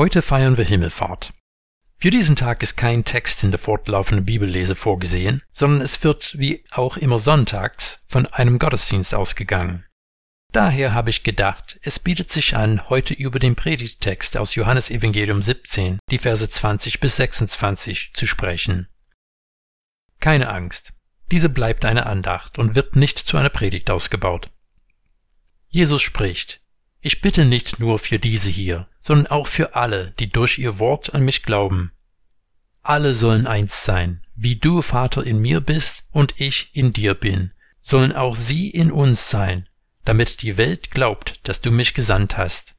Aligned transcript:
Heute 0.00 0.22
feiern 0.22 0.56
wir 0.56 0.64
Himmelfahrt. 0.64 1.34
Für 1.98 2.10
diesen 2.10 2.34
Tag 2.34 2.62
ist 2.62 2.78
kein 2.78 3.04
Text 3.04 3.44
in 3.44 3.50
der 3.50 3.60
fortlaufenden 3.60 4.24
Bibellese 4.24 4.74
vorgesehen, 4.74 5.42
sondern 5.52 5.82
es 5.82 6.02
wird 6.02 6.38
wie 6.38 6.64
auch 6.70 6.96
immer 6.96 7.18
sonntags 7.18 8.02
von 8.08 8.24
einem 8.24 8.58
Gottesdienst 8.58 9.14
ausgegangen. 9.14 9.84
Daher 10.54 10.94
habe 10.94 11.10
ich 11.10 11.22
gedacht, 11.22 11.78
es 11.82 11.98
bietet 11.98 12.30
sich 12.30 12.56
an, 12.56 12.88
heute 12.88 13.12
über 13.12 13.38
den 13.38 13.56
Predigttext 13.56 14.38
aus 14.38 14.54
Johannes 14.54 14.88
Evangelium 14.88 15.42
17, 15.42 15.98
die 16.10 16.16
Verse 16.16 16.48
20 16.48 17.00
bis 17.00 17.16
26 17.16 18.14
zu 18.14 18.26
sprechen. 18.26 18.88
Keine 20.18 20.48
Angst, 20.48 20.94
diese 21.30 21.50
bleibt 21.50 21.84
eine 21.84 22.06
Andacht 22.06 22.58
und 22.58 22.74
wird 22.74 22.96
nicht 22.96 23.18
zu 23.18 23.36
einer 23.36 23.50
Predigt 23.50 23.90
ausgebaut. 23.90 24.50
Jesus 25.68 26.00
spricht, 26.00 26.62
ich 27.00 27.20
bitte 27.20 27.44
nicht 27.44 27.80
nur 27.80 27.98
für 27.98 28.18
diese 28.18 28.50
hier, 28.50 28.86
sondern 28.98 29.26
auch 29.28 29.46
für 29.46 29.74
alle, 29.74 30.12
die 30.18 30.28
durch 30.28 30.58
ihr 30.58 30.78
Wort 30.78 31.14
an 31.14 31.22
mich 31.22 31.42
glauben. 31.42 31.92
Alle 32.82 33.14
sollen 33.14 33.46
eins 33.46 33.84
sein, 33.84 34.22
wie 34.34 34.56
du, 34.56 34.82
Vater, 34.82 35.24
in 35.24 35.38
mir 35.38 35.60
bist 35.60 36.04
und 36.12 36.40
ich 36.40 36.74
in 36.74 36.92
dir 36.92 37.14
bin, 37.14 37.52
sollen 37.80 38.12
auch 38.12 38.36
sie 38.36 38.68
in 38.68 38.90
uns 38.90 39.30
sein, 39.30 39.68
damit 40.04 40.42
die 40.42 40.56
Welt 40.56 40.90
glaubt, 40.90 41.40
dass 41.44 41.60
du 41.60 41.70
mich 41.70 41.94
gesandt 41.94 42.36
hast. 42.36 42.76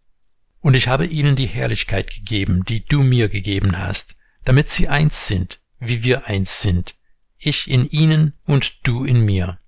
Und 0.59 0.75
ich 0.75 0.87
habe 0.87 1.07
ihnen 1.07 1.35
die 1.35 1.47
Herrlichkeit 1.47 2.11
gegeben, 2.11 2.63
die 2.65 2.85
du 2.85 3.01
mir 3.01 3.29
gegeben 3.29 3.77
hast, 3.77 4.17
damit 4.43 4.69
sie 4.69 4.87
eins 4.87 5.27
sind, 5.27 5.59
wie 5.79 6.03
wir 6.03 6.25
eins 6.27 6.61
sind, 6.61 6.95
ich 7.37 7.69
in 7.69 7.89
ihnen 7.89 8.33
und 8.45 8.85
du 8.87 9.03
in 9.03 9.25
mir 9.25 9.60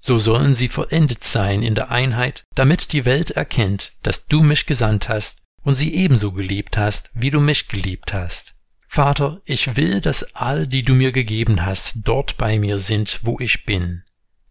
so 0.00 0.18
sollen 0.18 0.54
sie 0.54 0.68
vollendet 0.68 1.22
sein 1.24 1.62
in 1.62 1.74
der 1.74 1.90
Einheit, 1.90 2.44
damit 2.54 2.92
die 2.92 3.04
Welt 3.04 3.30
erkennt, 3.30 3.92
dass 4.02 4.26
du 4.26 4.42
mich 4.42 4.66
gesandt 4.66 5.08
hast 5.08 5.42
und 5.62 5.74
sie 5.74 5.94
ebenso 5.94 6.32
geliebt 6.32 6.78
hast, 6.78 7.10
wie 7.14 7.30
du 7.30 7.38
mich 7.38 7.68
geliebt 7.68 8.12
hast. 8.12 8.54
Vater, 8.88 9.40
ich 9.44 9.76
will, 9.76 10.00
dass 10.00 10.34
alle, 10.34 10.66
die 10.66 10.82
du 10.82 10.94
mir 10.94 11.12
gegeben 11.12 11.64
hast, 11.64 11.98
dort 12.04 12.36
bei 12.38 12.58
mir 12.58 12.78
sind, 12.78 13.20
wo 13.22 13.38
ich 13.38 13.64
bin. 13.64 14.02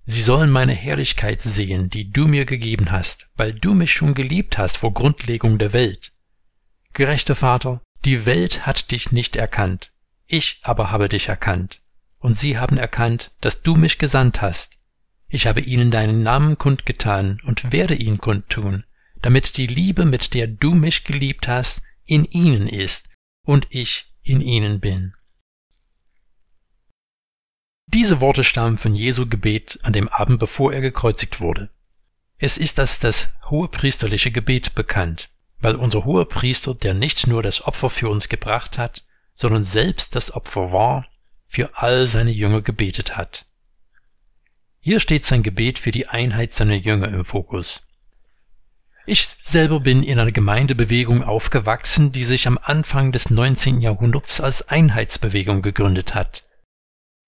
Sie 0.06 0.22
sollen 0.22 0.50
meine 0.50 0.74
Herrlichkeit 0.74 1.42
sehen, 1.42 1.90
die 1.90 2.10
du 2.10 2.28
mir 2.28 2.46
gegeben 2.46 2.92
hast, 2.92 3.28
weil 3.36 3.54
du 3.54 3.74
mich 3.74 3.92
schon 3.92 4.14
geliebt 4.14 4.58
hast 4.58 4.78
vor 4.78 4.94
Grundlegung 4.94 5.58
der 5.58 5.74
Welt. 5.74 6.14
Gerechter 6.94 7.36
Vater, 7.36 7.82
die 8.06 8.26
Welt 8.26 8.66
hat 8.66 8.92
dich 8.92 9.12
nicht 9.12 9.36
erkannt, 9.36 9.92
ich 10.26 10.60
aber 10.64 10.90
habe 10.90 11.10
dich 11.10 11.28
erkannt, 11.28 11.82
und 12.20 12.36
sie 12.36 12.58
haben 12.58 12.78
erkannt, 12.78 13.32
dass 13.42 13.62
du 13.62 13.76
mich 13.76 13.98
gesandt 13.98 14.42
hast. 14.42 14.79
Ich 15.30 15.46
habe 15.46 15.62
ihnen 15.62 15.92
deinen 15.92 16.24
Namen 16.24 16.58
kundgetan 16.58 17.40
und 17.46 17.72
werde 17.72 17.94
ihn 17.94 18.18
kundtun, 18.18 18.84
damit 19.22 19.58
die 19.58 19.68
Liebe, 19.68 20.06
mit 20.06 20.34
der 20.34 20.48
du 20.48 20.74
mich 20.74 21.04
geliebt 21.04 21.48
hast, 21.48 21.84
in 22.06 22.26
ihnen 22.26 22.68
ist 22.68 23.10
und 23.46 23.68
ich 23.70 24.12
in 24.24 24.42
ihnen 24.42 24.80
bin. 24.80 25.14
Diese 27.86 28.22
Worte 28.22 28.44
stammen 28.44 28.78
von 28.78 28.96
Jesu 28.96 29.28
Gebet 29.28 29.80
an 29.84 29.94
dem 29.94 30.10
Abend, 30.10 30.40
bevor 30.40 30.74
er 30.74 30.82
gekreuzigt 30.82 31.40
wurde. 31.40 31.70
Es 32.38 32.58
ist 32.58 32.80
als 32.80 33.00
das 33.00 33.34
hohepriesterliche 33.50 34.32
Gebet 34.32 34.76
bekannt, 34.76 35.30
weil 35.60 35.76
unser 35.76 36.06
hoher 36.06 36.28
Priester, 36.28 36.74
der 36.74 36.94
nicht 36.94 37.28
nur 37.28 37.44
das 37.44 37.64
Opfer 37.66 37.90
für 37.90 38.10
uns 38.10 38.30
gebracht 38.30 38.78
hat, 38.78 39.04
sondern 39.34 39.64
selbst 39.64 40.16
das 40.16 40.32
Opfer 40.34 40.72
war, 40.72 41.08
für 41.48 41.78
all 41.78 42.06
seine 42.08 42.32
Jünger 42.32 42.62
gebetet 42.62 43.18
hat. 43.18 43.46
Hier 44.82 45.00
steht 45.00 45.26
sein 45.26 45.44
Gebet 45.44 45.78
für 45.78 45.92
die 45.92 46.08
Einheit 46.08 46.54
seiner 46.54 46.76
Jünger 46.76 47.10
im 47.10 47.26
Fokus. 47.26 47.86
Ich 49.06 49.28
selber 49.42 49.80
bin 49.80 50.04
in 50.04 50.20
einer 50.20 50.32
Gemeindebewegung 50.32 51.24
aufgewachsen, 51.24 52.12
die 52.12 52.24
sich 52.24 52.48
am 52.48 52.60
Anfang 52.62 53.12
des 53.12 53.30
19. 53.30 53.82
Jahrhunderts 53.82 54.40
als 54.40 54.70
Einheitsbewegung 54.70 55.62
gegründet 55.62 56.14
hat. 56.14 56.44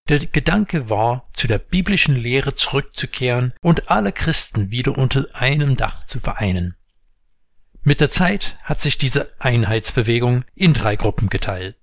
Der 0.08 0.18
Gedanke 0.20 0.90
war, 0.90 1.28
zu 1.32 1.46
der 1.46 1.58
biblischen 1.58 2.16
Lehre 2.16 2.54
zurückzukehren 2.54 3.52
und 3.60 3.90
alle 3.90 4.12
Christen 4.12 4.70
wieder 4.70 4.96
unter 4.96 5.26
einem 5.32 5.76
Dach 5.76 6.06
zu 6.06 6.20
vereinen. 6.20 6.76
Mit 7.82 8.00
der 8.00 8.10
Zeit 8.10 8.56
hat 8.62 8.80
sich 8.80 8.96
diese 8.96 9.32
Einheitsbewegung 9.40 10.44
in 10.54 10.72
drei 10.74 10.96
Gruppen 10.96 11.28
geteilt. 11.28 11.76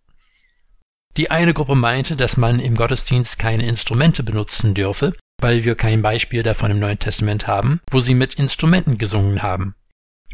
Die 1.17 1.29
eine 1.29 1.53
Gruppe 1.53 1.75
meinte, 1.75 2.15
dass 2.15 2.37
man 2.37 2.59
im 2.59 2.75
Gottesdienst 2.75 3.37
keine 3.37 3.67
Instrumente 3.67 4.23
benutzen 4.23 4.73
dürfe, 4.73 5.13
weil 5.39 5.63
wir 5.63 5.75
kein 5.75 6.01
Beispiel 6.01 6.43
davon 6.43 6.71
im 6.71 6.79
Neuen 6.79 6.99
Testament 6.99 7.47
haben, 7.47 7.81
wo 7.89 7.99
sie 7.99 8.13
mit 8.13 8.35
Instrumenten 8.35 8.97
gesungen 8.97 9.41
haben. 9.41 9.75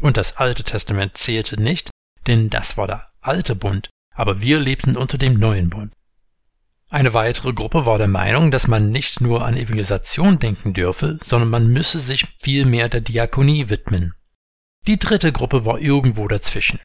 Und 0.00 0.16
das 0.16 0.36
Alte 0.36 0.64
Testament 0.64 1.16
zählte 1.16 1.60
nicht, 1.60 1.90
denn 2.26 2.50
das 2.50 2.76
war 2.76 2.86
der 2.86 3.08
alte 3.20 3.56
Bund, 3.56 3.90
aber 4.14 4.40
wir 4.40 4.60
lebten 4.60 4.96
unter 4.96 5.18
dem 5.18 5.38
neuen 5.38 5.70
Bund. 5.70 5.92
Eine 6.88 7.14
weitere 7.14 7.52
Gruppe 7.52 7.84
war 7.84 7.98
der 7.98 8.08
Meinung, 8.08 8.50
dass 8.50 8.68
man 8.68 8.90
nicht 8.90 9.20
nur 9.20 9.44
an 9.44 9.56
Evangelisation 9.56 10.38
denken 10.38 10.72
dürfe, 10.72 11.18
sondern 11.22 11.50
man 11.50 11.68
müsse 11.68 11.98
sich 11.98 12.26
vielmehr 12.40 12.88
der 12.88 13.00
Diakonie 13.00 13.68
widmen. 13.68 14.14
Die 14.86 14.98
dritte 14.98 15.32
Gruppe 15.32 15.64
war 15.64 15.80
irgendwo 15.80 16.28
dazwischen. 16.28 16.78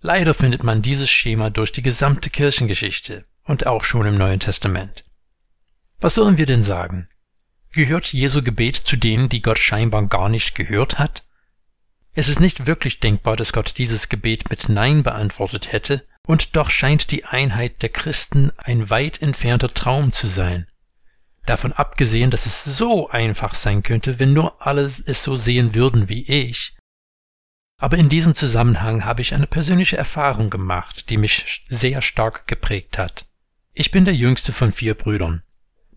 Leider 0.00 0.34
findet 0.34 0.64
man 0.64 0.82
dieses 0.82 1.08
Schema 1.08 1.50
durch 1.50 1.70
die 1.70 1.82
gesamte 1.82 2.28
Kirchengeschichte 2.28 3.24
und 3.44 3.66
auch 3.66 3.84
schon 3.84 4.06
im 4.06 4.18
Neuen 4.18 4.40
Testament. 4.40 5.04
Was 6.00 6.16
sollen 6.16 6.36
wir 6.36 6.46
denn 6.46 6.62
sagen? 6.62 7.08
Gehört 7.74 8.12
Jesu 8.12 8.40
Gebet 8.40 8.76
zu 8.76 8.96
denen, 8.96 9.28
die 9.28 9.42
Gott 9.42 9.58
scheinbar 9.58 10.06
gar 10.06 10.28
nicht 10.28 10.54
gehört 10.54 11.00
hat? 11.00 11.24
Es 12.12 12.28
ist 12.28 12.38
nicht 12.38 12.66
wirklich 12.66 13.00
denkbar, 13.00 13.34
dass 13.34 13.52
Gott 13.52 13.78
dieses 13.78 14.08
Gebet 14.08 14.48
mit 14.48 14.68
Nein 14.68 15.02
beantwortet 15.02 15.72
hätte, 15.72 16.06
und 16.24 16.54
doch 16.54 16.70
scheint 16.70 17.10
die 17.10 17.24
Einheit 17.24 17.82
der 17.82 17.88
Christen 17.88 18.52
ein 18.56 18.90
weit 18.90 19.20
entfernter 19.20 19.74
Traum 19.74 20.12
zu 20.12 20.28
sein. 20.28 20.66
Davon 21.46 21.72
abgesehen, 21.72 22.30
dass 22.30 22.46
es 22.46 22.64
so 22.64 23.10
einfach 23.10 23.56
sein 23.56 23.82
könnte, 23.82 24.20
wenn 24.20 24.32
nur 24.32 24.64
alle 24.64 24.82
es 24.82 25.22
so 25.24 25.34
sehen 25.34 25.74
würden 25.74 26.08
wie 26.08 26.22
ich. 26.22 26.76
Aber 27.78 27.98
in 27.98 28.08
diesem 28.08 28.36
Zusammenhang 28.36 29.04
habe 29.04 29.20
ich 29.20 29.34
eine 29.34 29.48
persönliche 29.48 29.96
Erfahrung 29.96 30.48
gemacht, 30.48 31.10
die 31.10 31.16
mich 31.16 31.64
sehr 31.68 32.02
stark 32.02 32.46
geprägt 32.46 32.98
hat. 32.98 33.26
Ich 33.72 33.90
bin 33.90 34.04
der 34.04 34.14
jüngste 34.14 34.52
von 34.52 34.72
vier 34.72 34.94
Brüdern. 34.94 35.42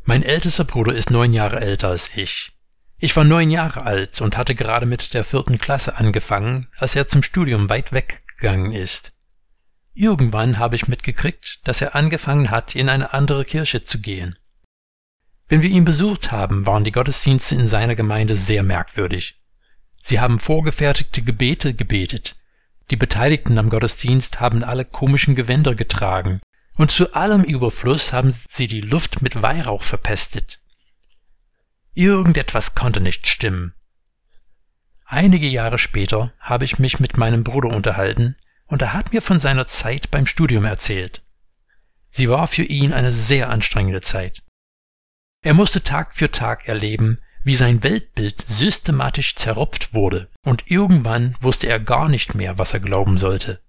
Mein 0.08 0.24
ältester 0.24 0.64
Bruder 0.64 0.96
ist 0.96 1.12
neun 1.12 1.34
Jahre 1.34 1.60
älter 1.60 1.90
als 1.90 2.16
ich. 2.16 2.54
Ich 2.98 3.14
war 3.18 3.26
neun 3.26 3.52
Jahre 3.52 3.86
alt 3.86 4.22
und 4.22 4.38
hatte 4.38 4.56
gerade 4.56 4.86
mit 4.86 5.14
der 5.14 5.26
vierten 5.26 5.58
Klasse 5.58 5.98
angefangen, 5.98 6.70
als 6.78 6.96
er 6.96 7.08
zum 7.08 7.24
Studium 7.24 7.68
weit 7.68 7.92
weggegangen 7.92 8.72
ist. 8.72 9.12
Irgendwann 9.94 10.60
habe 10.60 10.76
ich 10.76 10.88
mitgekriegt, 10.88 11.60
dass 11.68 11.82
er 11.82 11.94
angefangen 11.94 12.52
hat, 12.52 12.74
in 12.74 12.88
eine 12.88 13.12
andere 13.12 13.44
Kirche 13.44 13.84
zu 13.84 14.00
gehen. 14.00 14.40
Wenn 15.50 15.62
wir 15.62 15.70
ihn 15.70 15.84
besucht 15.84 16.32
haben, 16.32 16.66
waren 16.66 16.86
die 16.86 16.94
Gottesdienste 16.94 17.56
in 17.56 17.68
seiner 17.68 17.96
Gemeinde 17.96 18.34
sehr 18.34 18.64
merkwürdig. 18.64 19.42
Sie 20.00 20.22
haben 20.22 20.40
vorgefertigte 20.40 21.22
Gebete 21.22 21.74
gebetet. 21.74 22.38
Die 22.92 22.96
Beteiligten 22.96 23.58
am 23.58 23.70
Gottesdienst 23.70 24.40
haben 24.40 24.64
alle 24.64 24.86
komischen 24.86 25.36
Gewänder 25.36 25.76
getragen, 25.76 26.40
und 26.78 26.92
zu 26.92 27.14
allem 27.14 27.44
Überfluss 27.44 28.14
haben 28.14 28.32
sie 28.32 28.68
die 28.68 28.82
Luft 28.82 29.22
mit 29.22 29.42
Weihrauch 29.42 29.84
verpestet. 29.84 30.60
Irgendetwas 31.94 32.76
konnte 32.76 33.02
nicht 33.02 33.28
stimmen. 33.28 33.74
Einige 35.04 35.48
Jahre 35.48 35.78
später 35.78 36.34
habe 36.40 36.66
ich 36.66 36.80
mich 36.80 37.00
mit 37.00 37.18
meinem 37.18 37.44
Bruder 37.44 37.70
unterhalten, 37.70 38.36
und 38.68 38.82
er 38.82 38.94
hat 38.94 39.14
mir 39.14 39.22
von 39.22 39.40
seiner 39.40 39.66
Zeit 39.66 40.12
beim 40.12 40.26
Studium 40.26 40.66
erzählt. 40.66 41.24
Sie 42.10 42.30
war 42.30 42.48
für 42.48 42.64
ihn 42.64 42.94
eine 42.94 43.12
sehr 43.12 43.50
anstrengende 43.50 44.02
Zeit. 44.02 44.44
Er 45.42 45.54
musste 45.54 45.84
Tag 45.84 46.14
für 46.14 46.30
Tag 46.30 46.68
erleben, 46.68 47.20
wie 47.44 47.56
sein 47.56 47.82
Weltbild 47.82 48.42
systematisch 48.42 49.36
zerrupft 49.36 49.94
wurde, 49.94 50.30
und 50.44 50.70
irgendwann 50.70 51.38
wusste 51.40 51.68
er 51.68 51.80
gar 51.80 52.10
nicht 52.10 52.36
mehr, 52.36 52.58
was 52.58 52.74
er 52.74 52.82
glauben 52.82 53.18
sollte. 53.18 53.62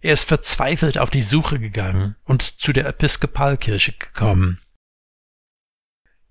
Er 0.00 0.14
ist 0.14 0.24
verzweifelt 0.24 0.96
auf 0.98 1.10
die 1.10 1.22
Suche 1.22 1.58
gegangen 1.58 2.16
und 2.24 2.42
zu 2.42 2.72
der 2.72 2.86
Episkopalkirche 2.86 3.92
gekommen. 3.92 4.60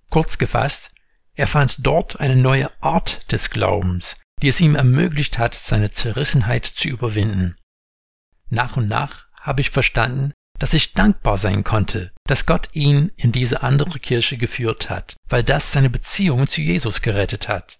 Kurz 0.10 0.40
gefasst, 0.40 0.92
er 1.36 1.48
fand 1.48 1.86
dort 1.86 2.20
eine 2.20 2.36
neue 2.36 2.70
Art 2.82 3.32
des 3.32 3.52
Glaubens, 3.52 4.20
die 4.42 4.48
es 4.48 4.60
ihm 4.60 4.76
ermöglicht 4.76 5.38
hat, 5.38 5.54
seine 5.54 5.92
Zerrissenheit 5.92 6.66
zu 6.66 6.88
überwinden. 6.88 7.56
Nach 8.50 8.76
und 8.76 8.88
nach 8.88 9.28
habe 9.40 9.62
ich 9.62 9.70
verstanden, 9.70 10.34
dass 10.58 10.74
ich 10.74 10.94
dankbar 10.94 11.38
sein 11.38 11.64
konnte, 11.64 12.12
dass 12.26 12.46
Gott 12.46 12.70
ihn 12.74 13.12
in 13.16 13.32
diese 13.32 13.62
andere 13.64 14.00
Kirche 14.00 14.38
geführt 14.38 14.90
hat, 14.90 15.16
weil 15.30 15.44
das 15.44 15.72
seine 15.72 15.90
Beziehung 15.90 16.48
zu 16.48 16.62
Jesus 16.62 17.02
gerettet 17.02 17.48
hat. 17.48 17.79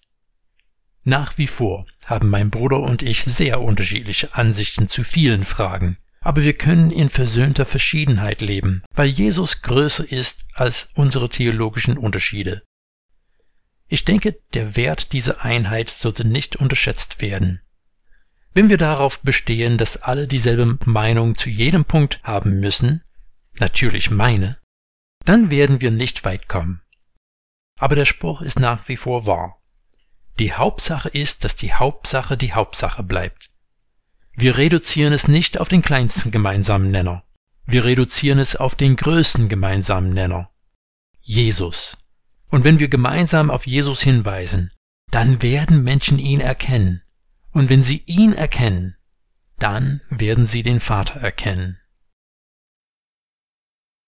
Nach 1.04 1.38
wie 1.38 1.46
vor 1.46 1.86
haben 2.04 2.28
mein 2.28 2.50
Bruder 2.50 2.80
und 2.80 3.02
ich 3.02 3.22
sehr 3.24 3.60
unterschiedliche 3.60 4.34
Ansichten 4.34 4.88
zu 4.88 5.02
vielen 5.02 5.44
Fragen, 5.44 5.96
aber 6.20 6.42
wir 6.42 6.52
können 6.52 6.90
in 6.90 7.08
versöhnter 7.08 7.64
Verschiedenheit 7.64 8.42
leben, 8.42 8.82
weil 8.92 9.08
Jesus 9.08 9.62
größer 9.62 10.10
ist 10.10 10.44
als 10.54 10.90
unsere 10.94 11.30
theologischen 11.30 11.96
Unterschiede. 11.96 12.62
Ich 13.88 14.04
denke, 14.04 14.38
der 14.54 14.76
Wert 14.76 15.12
dieser 15.12 15.42
Einheit 15.42 15.88
sollte 15.88 16.26
nicht 16.26 16.56
unterschätzt 16.56 17.20
werden. 17.20 17.60
Wenn 18.52 18.68
wir 18.68 18.78
darauf 18.78 19.20
bestehen, 19.20 19.78
dass 19.78 20.02
alle 20.02 20.26
dieselbe 20.26 20.78
Meinung 20.84 21.34
zu 21.34 21.48
jedem 21.48 21.84
Punkt 21.84 22.20
haben 22.22 22.60
müssen, 22.60 23.02
natürlich 23.58 24.10
meine, 24.10 24.58
dann 25.24 25.50
werden 25.50 25.80
wir 25.80 25.90
nicht 25.90 26.24
weit 26.24 26.48
kommen. 26.48 26.82
Aber 27.78 27.94
der 27.94 28.04
Spruch 28.04 28.42
ist 28.42 28.58
nach 28.58 28.88
wie 28.88 28.96
vor 28.96 29.26
wahr. 29.26 29.59
Die 30.40 30.54
Hauptsache 30.54 31.10
ist, 31.10 31.44
dass 31.44 31.54
die 31.54 31.74
Hauptsache 31.74 32.38
die 32.38 32.54
Hauptsache 32.54 33.02
bleibt. 33.02 33.50
Wir 34.32 34.56
reduzieren 34.56 35.12
es 35.12 35.28
nicht 35.28 35.60
auf 35.60 35.68
den 35.68 35.82
kleinsten 35.82 36.30
gemeinsamen 36.30 36.90
Nenner. 36.90 37.24
Wir 37.66 37.84
reduzieren 37.84 38.38
es 38.38 38.56
auf 38.56 38.74
den 38.74 38.96
größten 38.96 39.50
gemeinsamen 39.50 40.14
Nenner. 40.14 40.50
Jesus. 41.20 41.98
Und 42.48 42.64
wenn 42.64 42.80
wir 42.80 42.88
gemeinsam 42.88 43.50
auf 43.50 43.66
Jesus 43.66 44.00
hinweisen, 44.00 44.72
dann 45.10 45.42
werden 45.42 45.82
Menschen 45.82 46.18
ihn 46.18 46.40
erkennen. 46.40 47.02
Und 47.52 47.68
wenn 47.68 47.82
sie 47.82 48.02
ihn 48.06 48.32
erkennen, 48.32 48.96
dann 49.58 50.00
werden 50.08 50.46
sie 50.46 50.62
den 50.62 50.80
Vater 50.80 51.20
erkennen. 51.20 51.79